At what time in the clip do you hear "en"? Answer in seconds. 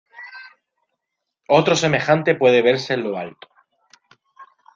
2.95-3.03